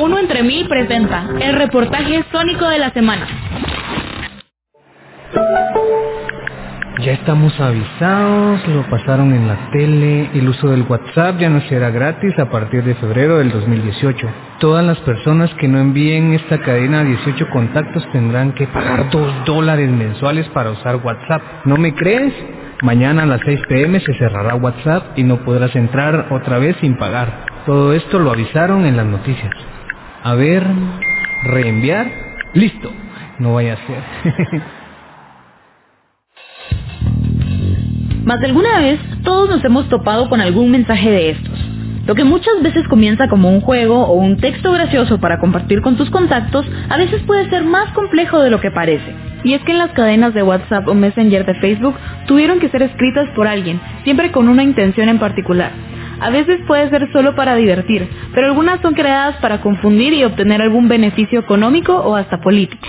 Uno 0.00 0.18
entre 0.18 0.42
mil 0.42 0.66
presenta 0.66 1.28
el 1.42 1.56
reportaje 1.56 2.24
sónico 2.32 2.66
de 2.66 2.78
la 2.78 2.90
semana. 2.90 3.26
Ya 7.04 7.12
estamos 7.12 7.58
avisados, 7.60 8.66
lo 8.68 8.88
pasaron 8.88 9.34
en 9.34 9.46
la 9.46 9.70
tele, 9.72 10.30
el 10.32 10.48
uso 10.48 10.68
del 10.68 10.86
WhatsApp 10.88 11.38
ya 11.38 11.50
no 11.50 11.60
será 11.68 11.90
gratis 11.90 12.38
a 12.38 12.48
partir 12.48 12.82
de 12.82 12.94
febrero 12.94 13.38
del 13.38 13.50
2018. 13.50 14.26
Todas 14.58 14.86
las 14.86 14.98
personas 15.00 15.52
que 15.56 15.68
no 15.68 15.78
envíen 15.78 16.32
esta 16.32 16.58
cadena 16.62 17.00
a 17.00 17.04
18 17.04 17.50
contactos 17.50 18.02
tendrán 18.10 18.52
que 18.52 18.68
pagar 18.68 19.10
2 19.10 19.44
dólares 19.44 19.90
mensuales 19.90 20.48
para 20.48 20.70
usar 20.70 20.96
WhatsApp. 20.96 21.42
¿No 21.66 21.76
me 21.76 21.94
crees? 21.94 22.32
Mañana 22.80 23.24
a 23.24 23.26
las 23.26 23.42
6 23.44 23.60
pm 23.68 24.00
se 24.00 24.14
cerrará 24.14 24.54
WhatsApp 24.54 25.18
y 25.18 25.24
no 25.24 25.44
podrás 25.44 25.76
entrar 25.76 26.28
otra 26.30 26.58
vez 26.58 26.74
sin 26.80 26.96
pagar. 26.96 27.44
Todo 27.66 27.92
esto 27.92 28.18
lo 28.18 28.30
avisaron 28.30 28.86
en 28.86 28.96
las 28.96 29.04
noticias. 29.04 29.52
A 30.22 30.34
ver, 30.34 30.66
reenviar, 31.44 32.10
listo. 32.52 32.92
No 33.38 33.54
vaya 33.54 33.72
a 33.72 33.86
ser. 33.86 34.02
Más 38.24 38.38
de 38.40 38.46
alguna 38.46 38.80
vez, 38.80 39.00
todos 39.24 39.48
nos 39.48 39.64
hemos 39.64 39.88
topado 39.88 40.28
con 40.28 40.42
algún 40.42 40.70
mensaje 40.70 41.10
de 41.10 41.30
estos. 41.30 41.58
Lo 42.06 42.14
que 42.14 42.24
muchas 42.24 42.62
veces 42.62 42.86
comienza 42.88 43.28
como 43.28 43.48
un 43.50 43.62
juego 43.62 44.04
o 44.06 44.12
un 44.12 44.36
texto 44.36 44.72
gracioso 44.72 45.18
para 45.18 45.38
compartir 45.38 45.80
con 45.80 45.96
tus 45.96 46.10
contactos, 46.10 46.66
a 46.90 46.98
veces 46.98 47.22
puede 47.22 47.48
ser 47.48 47.64
más 47.64 47.90
complejo 47.92 48.40
de 48.40 48.50
lo 48.50 48.60
que 48.60 48.70
parece. 48.70 49.14
Y 49.42 49.54
es 49.54 49.62
que 49.62 49.72
en 49.72 49.78
las 49.78 49.92
cadenas 49.92 50.34
de 50.34 50.42
WhatsApp 50.42 50.86
o 50.86 50.94
Messenger 50.94 51.46
de 51.46 51.54
Facebook 51.54 51.94
tuvieron 52.26 52.60
que 52.60 52.68
ser 52.68 52.82
escritas 52.82 53.28
por 53.34 53.46
alguien, 53.46 53.80
siempre 54.04 54.30
con 54.30 54.48
una 54.48 54.64
intención 54.64 55.08
en 55.08 55.18
particular. 55.18 55.70
A 56.20 56.30
veces 56.30 56.60
puede 56.66 56.90
ser 56.90 57.10
solo 57.12 57.34
para 57.34 57.56
divertir, 57.56 58.08
pero 58.34 58.48
algunas 58.48 58.80
son 58.82 58.94
creadas 58.94 59.36
para 59.36 59.60
confundir 59.60 60.12
y 60.12 60.24
obtener 60.24 60.60
algún 60.60 60.88
beneficio 60.88 61.40
económico 61.40 61.94
o 61.94 62.14
hasta 62.14 62.40
político. 62.40 62.86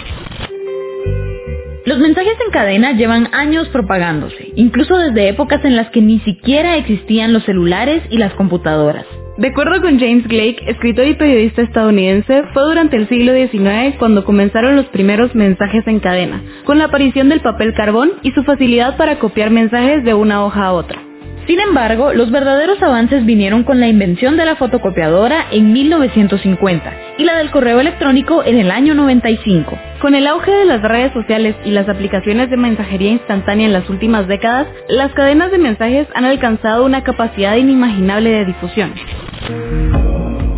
Los 1.86 1.97
mensajes 1.97 2.36
en 2.45 2.52
cadena 2.52 2.91
llevan 2.91 3.33
años 3.33 3.67
propagándose, 3.69 4.52
incluso 4.56 4.97
desde 4.97 5.30
épocas 5.30 5.66
en 5.66 5.75
las 5.75 5.89
que 5.89 6.02
ni 6.02 6.19
siquiera 6.19 6.78
existían 6.78 7.33
los 7.33 7.44
celulares 7.44 8.03
y 8.11 8.17
las 8.17 8.33
computadoras. 8.33 9.06
De 9.38 9.47
acuerdo 9.47 9.81
con 9.81 9.97
James 9.97 10.28
Blake, 10.28 10.63
escritor 10.67 11.08
y 11.08 11.16
periodista 11.16 11.63
estadounidense, 11.63 12.44
fue 12.53 12.63
durante 12.63 12.97
el 12.97 13.09
siglo 13.09 13.34
XIX 13.34 13.95
cuando 13.97 14.25
comenzaron 14.25 14.75
los 14.75 14.86
primeros 14.88 15.34
mensajes 15.34 15.88
en 15.88 16.00
cadena, 16.00 16.44
con 16.66 16.78
la 16.78 16.86
aparición 16.86 17.30
del 17.30 17.39
papel 17.39 17.73
carbón 17.73 18.11
y 18.22 18.31
su 18.31 18.44
facilidad 18.44 18.97
para 18.97 19.17
copiar 19.17 19.50
mensajes 19.50 20.03
de 20.03 20.13
una 20.13 20.45
hoja 20.45 20.66
a 20.66 20.73
otra. 20.73 21.00
Sin 21.47 21.59
embargo, 21.59 22.14
los 22.14 22.31
verdaderos 22.31 22.81
avances 22.84 23.25
vinieron 23.25 23.64
con 23.64 23.80
la 23.80 23.88
invención 23.88 24.38
de 24.38 24.45
la 24.45 24.56
fotocopiadora 24.56 25.47
en 25.52 25.73
1950 25.73 26.94
y 27.17 27.23
la 27.23 27.38
del 27.38 27.50
correo 27.50 27.80
electrónico 27.80 28.44
en 28.44 28.58
el 28.58 28.70
año 28.70 28.94
95. 28.94 29.78
Con 30.00 30.14
el 30.14 30.28
auge 30.28 30.52
de 30.52 30.66
las 30.66 30.81
redes 30.81 31.12
sociales 31.14 31.56
y 31.66 31.72
las 31.72 31.89
aplicaciones 31.89 32.50
de 32.50 32.58
mensajería 32.58 33.12
instantánea 33.12 33.66
en 33.66 33.73
las 33.73 33.89
últimas 33.89 34.28
décadas, 34.28 34.67
las 34.88 35.12
cadenas 35.14 35.52
de 35.52 35.58
mensajes 35.58 36.08
han 36.14 36.25
alcanzado 36.25 36.86
una 36.86 37.03
capacidad 37.03 37.56
inimaginable 37.56 38.30
de 38.30 38.45
difusión. 38.45 38.94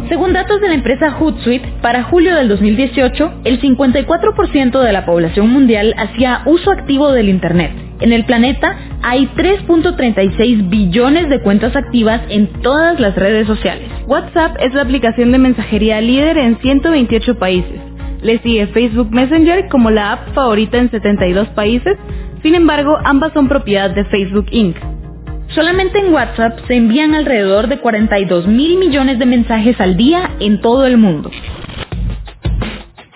Según 0.09 0.34
datos 0.34 0.59
de 0.59 0.67
la 0.67 0.76
empresa 0.76 1.11
Hootsuite, 1.11 1.67
para 1.81 2.04
julio 2.04 2.36
del 2.36 2.50
2018, 2.50 3.42
el 3.45 3.61
54% 3.61 4.81
de 4.81 4.94
la 4.94 5.06
población 5.06 5.50
mundial 5.50 5.95
hacía 5.98 6.44
uso 6.45 6.72
activo 6.72 7.11
del 7.11 7.30
Internet. 7.30 7.72
En 8.04 8.12
el 8.12 8.26
planeta 8.26 8.76
hay 9.02 9.28
3.36 9.28 10.70
billones 10.70 11.30
de 11.30 11.40
cuentas 11.40 11.73
activas 11.73 12.20
en 12.28 12.48
todas 12.62 13.00
las 13.00 13.16
redes 13.16 13.48
sociales. 13.48 13.90
WhatsApp 14.08 14.58
es 14.60 14.73
la 14.73 14.82
aplicación 14.82 15.32
de 15.32 15.38
mensajería 15.38 16.02
líder 16.02 16.38
en 16.38 16.58
128 16.58 17.40
países. 17.40 17.80
Le 18.22 18.40
sigue 18.40 18.68
Facebook 18.68 19.10
Messenger 19.10 19.70
como 19.70 19.90
la 19.90 20.12
app 20.12 20.34
favorita 20.34 20.80
en 20.80 20.92
72 20.92 21.48
países. 21.56 21.95
Sin 22.42 22.56
embargo, 22.56 22.98
ambas 23.05 23.32
son 23.32 23.48
propiedad 23.48 23.92
de 23.92 24.04
Facebook 24.04 24.48
Inc. 24.52 24.76
Solamente 25.56 26.00
en 26.00 26.14
WhatsApp 26.14 26.60
se 26.67 26.76
envían 26.76 27.16
alrededor 27.16 27.67
de 27.70 27.80
42 27.80 28.48
mil 28.48 28.80
millones 28.80 29.17
de 29.17 29.26
mensajes 29.26 29.80
al 29.80 29.95
día 29.95 30.32
en 30.42 30.60
todo 30.60 30.86
el 30.86 30.98
mundo. 30.98 31.32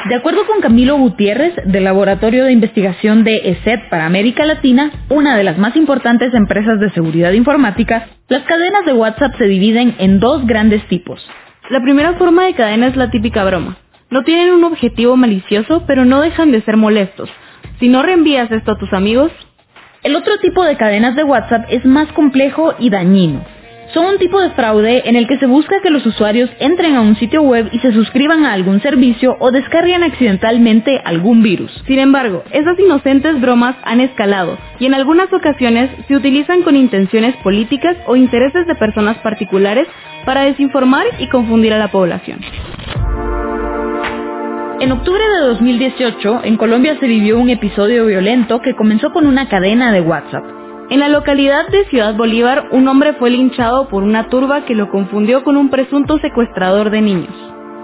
De 0.07 0.16
acuerdo 0.16 0.45
con 0.45 0.62
Camilo 0.62 0.95
Gutiérrez, 0.95 1.53
del 1.66 1.84
Laboratorio 1.84 2.45
de 2.45 2.53
Investigación 2.53 3.25
de 3.25 3.41
ESET 3.44 3.90
para 3.90 4.06
América 4.06 4.45
Latina, 4.45 4.90
una 5.09 5.35
de 5.35 5.44
las 5.44 5.57
más 5.57 5.75
importantes 5.75 6.34
empresas 6.34 6.79
de 6.79 6.90
seguridad 6.91 7.34
informática, 7.34 8.07
las 8.29 8.44
cadenas 8.44 8.85
de 8.85 8.94
WhatsApp 8.94 9.35
se 9.38 9.47
dividen 9.47 9.96
en 10.00 10.22
dos 10.22 10.47
grandes 10.47 10.88
tipos. 10.88 11.29
La 11.69 11.81
primera 11.81 12.13
forma 12.13 12.46
de 12.46 12.53
cadena 12.53 12.88
es 12.88 12.96
la 12.96 13.12
típica 13.12 13.44
broma. 13.44 13.79
No 14.09 14.23
tienen 14.23 14.53
un 14.53 14.63
objetivo 14.63 15.17
malicioso, 15.17 15.84
pero 15.85 16.06
no 16.06 16.22
dejan 16.22 16.51
de 16.51 16.62
ser 16.62 16.78
molestos. 16.78 17.29
Si 17.81 17.90
no 17.90 18.01
reenvías 18.01 18.50
esto 18.50 18.72
a 18.72 18.78
tus 18.78 18.94
amigos, 18.94 19.34
el 20.03 20.16
otro 20.16 20.38
tipo 20.38 20.63
de 20.63 20.78
cadenas 20.78 21.17
de 21.17 21.25
WhatsApp 21.25 21.66
es 21.69 21.84
más 21.84 22.09
complejo 22.13 22.75
y 22.79 22.90
dañino. 22.90 23.56
Son 23.93 24.05
un 24.05 24.17
tipo 24.17 24.41
de 24.41 24.49
fraude 24.49 25.03
en 25.05 25.15
el 25.15 25.27
que 25.27 25.37
se 25.37 25.45
busca 25.45 25.79
que 25.81 25.89
los 25.89 26.05
usuarios 26.05 26.49
entren 26.59 26.95
a 26.95 27.01
un 27.01 27.15
sitio 27.15 27.41
web 27.41 27.69
y 27.71 27.79
se 27.79 27.93
suscriban 27.93 28.43
a 28.43 28.51
algún 28.51 28.81
servicio 28.81 29.37
o 29.39 29.51
descarguen 29.51 30.03
accidentalmente 30.03 31.01
algún 31.05 31.41
virus. 31.41 31.71
Sin 31.87 31.99
embargo, 31.99 32.43
esas 32.51 32.77
inocentes 32.77 33.39
bromas 33.39 33.75
han 33.83 34.01
escalado 34.01 34.57
y 34.79 34.87
en 34.87 34.93
algunas 34.93 35.31
ocasiones 35.31 35.89
se 36.07 36.15
utilizan 36.15 36.63
con 36.63 36.75
intenciones 36.75 37.35
políticas 37.37 37.95
o 38.07 38.17
intereses 38.17 38.67
de 38.67 38.75
personas 38.75 39.17
particulares 39.19 39.87
para 40.25 40.41
desinformar 40.41 41.05
y 41.19 41.27
confundir 41.27 41.73
a 41.73 41.79
la 41.79 41.87
población. 41.87 42.39
En 44.81 44.91
octubre 44.91 45.23
de 45.23 45.47
2018, 45.47 46.41
en 46.43 46.57
Colombia 46.57 46.97
se 46.99 47.07
vivió 47.07 47.39
un 47.39 47.49
episodio 47.49 48.05
violento 48.05 48.61
que 48.61 48.75
comenzó 48.75 49.11
con 49.11 49.25
una 49.25 49.47
cadena 49.47 49.93
de 49.93 50.01
WhatsApp. 50.01 50.56
En 50.89 51.01
la 51.01 51.09
localidad 51.09 51.67
de 51.67 51.83
Ciudad 51.89 52.15
Bolívar, 52.15 52.69
un 52.71 52.87
hombre 52.87 53.11
fue 53.13 53.29
linchado 53.29 53.89
por 53.89 54.03
una 54.03 54.29
turba 54.29 54.63
que 54.63 54.73
lo 54.73 54.89
confundió 54.89 55.43
con 55.43 55.57
un 55.57 55.69
presunto 55.69 56.17
secuestrador 56.19 56.91
de 56.91 57.01
niños. 57.01 57.35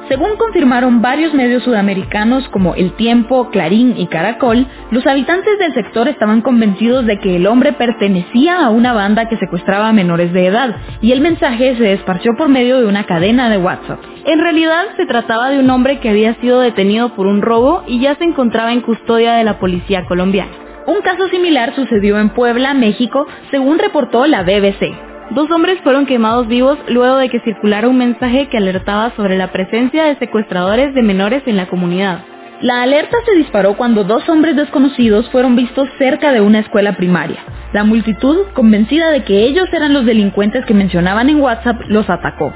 Según 0.08 0.38
confirmaron 0.38 1.02
varios 1.02 1.34
medios 1.34 1.64
sudamericanos 1.64 2.48
como 2.50 2.76
El 2.76 2.94
Tiempo, 2.94 3.50
Clarín 3.52 3.96
y 3.98 4.08
Caracol, 4.08 4.68
los 4.92 5.06
habitantes 5.06 5.60
del 5.60 5.74
sector 5.74 6.08
estaban 6.08 6.42
convencidos 6.42 7.06
de 7.06 7.20
que 7.20 7.36
el 7.36 7.46
hombre 7.46 7.74
pertenecía 7.74 8.66
a 8.66 8.70
una 8.70 8.94
banda 8.94 9.28
que 9.28 9.38
secuestraba 9.38 9.90
a 9.90 9.94
menores 9.94 10.32
de 10.32 10.46
edad 10.46 10.74
y 11.02 11.12
el 11.12 11.20
mensaje 11.20 11.76
se 11.76 11.92
esparció 11.92 12.38
por 12.38 12.48
medio 12.48 12.80
de 12.80 12.86
una 12.86 13.06
cadena 13.06 13.50
de 13.50 13.58
WhatsApp. 13.58 14.00
En 14.26 14.40
realidad 14.40 14.86
se 14.96 15.06
trataba 15.06 15.50
de 15.50 15.60
un 15.60 15.70
hombre 15.70 16.00
que 16.00 16.10
había 16.10 16.36
sido 16.36 16.62
detenido 16.62 17.16
por 17.16 17.28
un 17.28 17.42
robo 17.42 17.84
y 17.86 18.00
ya 18.00 18.16
se 18.16 18.24
encontraba 18.24 18.72
en 18.72 18.80
custodia 18.80 19.34
de 19.34 19.44
la 19.44 19.60
policía 19.60 20.06
colombiana. 20.06 20.63
Un 20.86 21.02
caso 21.02 21.30
similar 21.30 21.74
sucedió 21.76 22.20
en 22.20 22.30
Puebla, 22.30 22.74
México, 22.74 23.26
según 23.52 23.80
reportó 23.80 24.26
la 24.28 24.44
BBC. 24.44 24.94
Dos 25.30 25.50
hombres 25.50 25.80
fueron 25.82 26.06
quemados 26.06 26.48
vivos 26.48 26.78
luego 26.90 27.16
de 27.18 27.30
que 27.30 27.40
circulara 27.40 27.88
un 27.88 27.98
mensaje 27.98 28.50
que 28.50 28.58
alertaba 28.58 29.12
sobre 29.16 29.38
la 29.38 29.54
presencia 29.54 30.04
de 30.04 30.18
secuestradores 30.18 30.94
de 30.94 31.02
menores 31.02 31.42
en 31.46 31.56
la 31.56 31.68
comunidad. 31.68 32.20
La 32.60 32.82
alerta 32.82 33.16
se 33.26 33.36
disparó 33.38 33.78
cuando 33.78 34.04
dos 34.04 34.28
hombres 34.28 34.58
desconocidos 34.58 35.30
fueron 35.32 35.56
vistos 35.56 35.88
cerca 35.98 36.34
de 36.34 36.42
una 36.42 36.60
escuela 36.60 36.98
primaria. 36.98 37.40
La 37.72 37.86
multitud, 37.86 38.48
convencida 38.54 39.10
de 39.10 39.24
que 39.24 39.46
ellos 39.46 39.68
eran 39.72 39.94
los 39.94 40.06
delincuentes 40.06 40.66
que 40.66 40.74
mencionaban 40.74 41.30
en 41.30 41.40
WhatsApp, 41.40 41.80
los 41.88 42.10
atacó. 42.10 42.54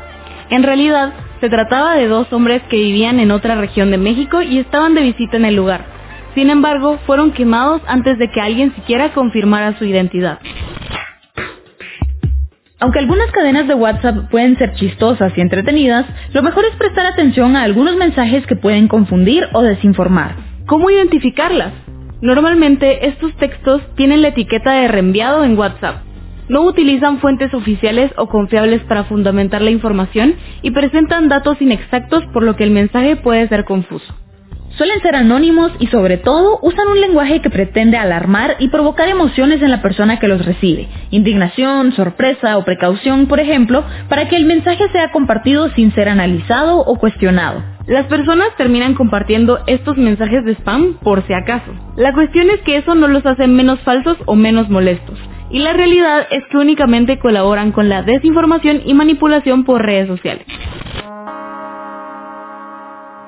En 0.49 0.63
realidad, 0.63 1.13
se 1.39 1.49
trataba 1.49 1.95
de 1.95 2.07
dos 2.07 2.31
hombres 2.33 2.61
que 2.69 2.77
vivían 2.77 3.21
en 3.21 3.31
otra 3.31 3.55
región 3.55 3.89
de 3.89 3.97
México 3.97 4.41
y 4.41 4.59
estaban 4.59 4.95
de 4.95 5.01
visita 5.01 5.37
en 5.37 5.45
el 5.45 5.55
lugar. 5.55 5.96
Sin 6.37 6.51
embargo, 6.51 6.99
fueron 7.07 7.31
quemados 7.31 7.81
antes 7.87 8.19
de 8.19 8.29
que 8.29 8.39
alguien 8.39 8.71
siquiera 8.75 9.11
confirmara 9.11 9.75
su 9.79 9.85
identidad. 9.85 10.37
Aunque 12.79 12.99
algunas 12.99 13.31
cadenas 13.31 13.67
de 13.67 13.73
WhatsApp 13.73 14.29
pueden 14.29 14.55
ser 14.55 14.75
chistosas 14.75 15.35
y 15.35 15.41
entretenidas, 15.41 16.05
lo 16.33 16.43
mejor 16.43 16.65
es 16.65 16.75
prestar 16.75 17.07
atención 17.07 17.55
a 17.55 17.63
algunos 17.63 17.95
mensajes 17.95 18.45
que 18.45 18.55
pueden 18.55 18.87
confundir 18.87 19.47
o 19.53 19.63
desinformar. 19.63 20.35
¿Cómo 20.67 20.91
identificarlas? 20.91 21.73
Normalmente 22.21 23.07
estos 23.07 23.35
textos 23.37 23.81
tienen 23.95 24.21
la 24.21 24.27
etiqueta 24.27 24.73
de 24.73 24.89
reenviado 24.89 25.43
en 25.43 25.57
WhatsApp. 25.57 26.03
No 26.49 26.61
utilizan 26.61 27.17
fuentes 27.17 27.51
oficiales 27.55 28.11
o 28.15 28.27
confiables 28.27 28.83
para 28.83 29.05
fundamentar 29.05 29.63
la 29.63 29.71
información 29.71 30.35
y 30.61 30.69
presentan 30.69 31.29
datos 31.29 31.59
inexactos 31.59 32.23
por 32.31 32.43
lo 32.43 32.55
que 32.55 32.63
el 32.63 32.69
mensaje 32.69 33.15
puede 33.15 33.47
ser 33.47 33.65
confuso. 33.65 34.13
Suelen 34.77 35.01
ser 35.01 35.15
anónimos 35.15 35.71
y 35.79 35.87
sobre 35.87 36.17
todo 36.17 36.59
usan 36.61 36.87
un 36.87 37.01
lenguaje 37.01 37.41
que 37.41 37.49
pretende 37.49 37.97
alarmar 37.97 38.57
y 38.59 38.67
provocar 38.67 39.09
emociones 39.09 39.59
en 39.63 39.71
la 39.71 39.81
persona 39.81 40.19
que 40.19 40.27
los 40.27 40.45
recibe, 40.45 40.87
indignación, 41.09 41.93
sorpresa 41.93 42.59
o 42.59 42.63
precaución, 42.63 43.25
por 43.25 43.39
ejemplo, 43.39 43.83
para 44.07 44.29
que 44.29 44.35
el 44.35 44.45
mensaje 44.45 44.87
sea 44.91 45.11
compartido 45.11 45.71
sin 45.71 45.91
ser 45.95 46.09
analizado 46.09 46.77
o 46.77 46.99
cuestionado. 46.99 47.63
Las 47.87 48.05
personas 48.05 48.49
terminan 48.55 48.93
compartiendo 48.93 49.61
estos 49.65 49.97
mensajes 49.97 50.45
de 50.45 50.51
spam 50.51 50.99
por 51.01 51.25
si 51.25 51.33
acaso. 51.33 51.71
La 51.95 52.13
cuestión 52.13 52.51
es 52.51 52.61
que 52.61 52.77
eso 52.77 52.93
no 52.93 53.07
los 53.07 53.25
hace 53.25 53.47
menos 53.47 53.79
falsos 53.79 54.17
o 54.27 54.35
menos 54.35 54.69
molestos. 54.69 55.17
Y 55.49 55.59
la 55.59 55.73
realidad 55.73 56.27
es 56.29 56.43
que 56.51 56.57
únicamente 56.57 57.17
colaboran 57.17 57.71
con 57.71 57.89
la 57.89 58.03
desinformación 58.03 58.81
y 58.85 58.93
manipulación 58.93 59.63
por 59.63 59.83
redes 59.83 60.07
sociales. 60.07 60.45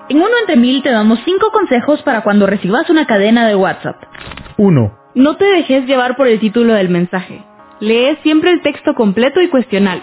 En 0.10 0.18
uno 0.18 0.32
entre 0.42 0.56
mil 0.56 0.82
te 0.82 0.90
damos 0.90 1.20
5 1.24 1.52
consejos 1.52 2.02
para 2.02 2.22
cuando 2.22 2.48
recibas 2.48 2.90
una 2.90 3.06
cadena 3.06 3.48
de 3.48 3.56
WhatsApp. 3.56 3.96
1. 4.58 4.98
No 5.14 5.36
te 5.38 5.46
dejes 5.46 5.86
llevar 5.86 6.16
por 6.16 6.28
el 6.28 6.40
título 6.40 6.74
del 6.74 6.90
mensaje. 6.90 7.44
Lee 7.80 8.18
siempre 8.24 8.50
el 8.50 8.62
texto 8.62 8.96
completo 8.96 9.40
y 9.40 9.50
cuestionalo. 9.50 10.02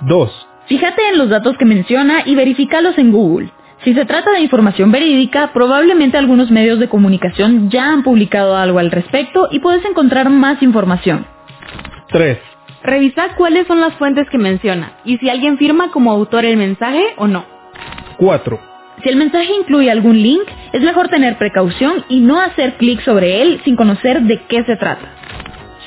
2. 0.00 0.48
Fíjate 0.66 1.08
en 1.10 1.18
los 1.18 1.28
datos 1.28 1.58
que 1.58 1.66
menciona 1.66 2.22
y 2.24 2.36
verifícalos 2.36 2.96
en 2.96 3.12
Google. 3.12 3.50
Si 3.84 3.92
se 3.92 4.06
trata 4.06 4.32
de 4.32 4.40
información 4.40 4.90
verídica, 4.90 5.52
probablemente 5.52 6.16
algunos 6.16 6.50
medios 6.50 6.80
de 6.80 6.88
comunicación 6.88 7.68
ya 7.68 7.92
han 7.92 8.02
publicado 8.02 8.56
algo 8.56 8.78
al 8.78 8.90
respecto 8.90 9.48
y 9.50 9.58
puedes 9.60 9.84
encontrar 9.84 10.30
más 10.30 10.62
información. 10.62 11.26
3. 12.08 12.38
Revisa 12.82 13.34
cuáles 13.36 13.66
son 13.66 13.80
las 13.82 13.94
fuentes 13.96 14.26
que 14.30 14.38
menciona 14.38 14.92
y 15.04 15.18
si 15.18 15.28
alguien 15.28 15.58
firma 15.58 15.90
como 15.90 16.12
autor 16.12 16.46
el 16.46 16.56
mensaje 16.56 17.04
o 17.18 17.26
no. 17.26 17.44
4. 18.16 18.77
Si 19.02 19.08
el 19.08 19.16
mensaje 19.16 19.52
incluye 19.54 19.90
algún 19.90 20.20
link, 20.20 20.42
es 20.72 20.82
mejor 20.82 21.08
tener 21.08 21.38
precaución 21.38 22.04
y 22.08 22.20
no 22.20 22.40
hacer 22.40 22.74
clic 22.74 23.00
sobre 23.02 23.42
él 23.42 23.60
sin 23.64 23.76
conocer 23.76 24.22
de 24.22 24.40
qué 24.48 24.64
se 24.64 24.76
trata. 24.76 25.08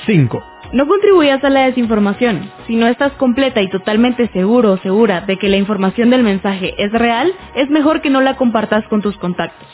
5. 0.06 0.42
No 0.72 0.86
contribuyas 0.88 1.44
a 1.44 1.50
la 1.50 1.66
desinformación. 1.66 2.50
Si 2.66 2.76
no 2.76 2.86
estás 2.86 3.12
completa 3.12 3.60
y 3.60 3.68
totalmente 3.68 4.28
seguro 4.28 4.72
o 4.72 4.78
segura 4.78 5.20
de 5.20 5.36
que 5.36 5.50
la 5.50 5.58
información 5.58 6.08
del 6.08 6.22
mensaje 6.22 6.74
es 6.78 6.90
real, 6.92 7.30
es 7.54 7.68
mejor 7.68 8.00
que 8.00 8.08
no 8.08 8.22
la 8.22 8.36
compartas 8.36 8.86
con 8.88 9.02
tus 9.02 9.16
contactos. 9.18 9.68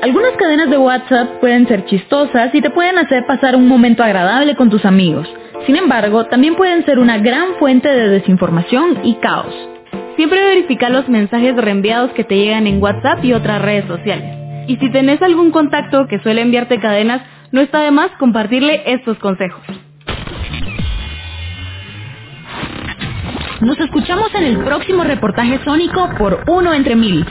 Algunas 0.00 0.32
cadenas 0.38 0.70
de 0.70 0.78
WhatsApp 0.78 1.40
pueden 1.40 1.68
ser 1.68 1.84
chistosas 1.84 2.54
y 2.54 2.62
te 2.62 2.70
pueden 2.70 2.96
hacer 2.96 3.26
pasar 3.26 3.56
un 3.56 3.68
momento 3.68 4.02
agradable 4.02 4.56
con 4.56 4.70
tus 4.70 4.84
amigos. 4.86 5.28
Sin 5.66 5.76
embargo, 5.76 6.24
también 6.26 6.54
pueden 6.54 6.84
ser 6.86 6.98
una 6.98 7.18
gran 7.18 7.56
fuente 7.58 7.88
de 7.88 8.08
desinformación 8.08 9.00
y 9.02 9.16
caos. 9.16 9.75
Siempre 10.16 10.42
verifica 10.42 10.88
los 10.88 11.08
mensajes 11.10 11.54
reenviados 11.56 12.10
que 12.12 12.24
te 12.24 12.36
llegan 12.36 12.66
en 12.66 12.82
WhatsApp 12.82 13.22
y 13.22 13.34
otras 13.34 13.60
redes 13.60 13.84
sociales. 13.86 14.34
Y 14.66 14.76
si 14.76 14.90
tenés 14.90 15.20
algún 15.20 15.50
contacto 15.50 16.06
que 16.08 16.18
suele 16.20 16.40
enviarte 16.40 16.80
cadenas, 16.80 17.22
no 17.52 17.60
está 17.60 17.80
de 17.80 17.90
más 17.90 18.10
compartirle 18.18 18.82
estos 18.86 19.18
consejos. 19.18 19.62
Nos 23.60 23.78
escuchamos 23.78 24.34
en 24.34 24.44
el 24.44 24.58
próximo 24.58 25.04
reportaje 25.04 25.60
sónico 25.64 26.08
por 26.18 26.44
Uno 26.48 26.72
entre 26.72 26.96
Mil. 26.96 27.24